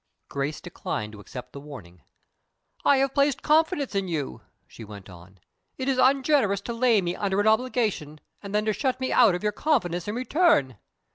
[0.29, 2.01] Grace declined to accept the warning.
[2.83, 5.37] "I have placed confidence in you," she went on.
[5.77, 9.35] "It is ungenerous to lay me under an obligation, and then to shut me out
[9.35, 10.79] of your confidence in return."